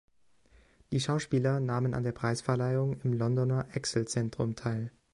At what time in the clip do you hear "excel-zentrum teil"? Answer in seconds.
3.75-4.91